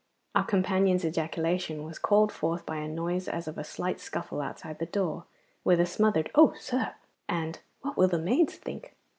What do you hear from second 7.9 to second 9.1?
will the maids think?